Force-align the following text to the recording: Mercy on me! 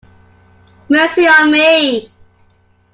Mercy 0.89 1.27
on 1.27 1.51
me! 1.51 2.11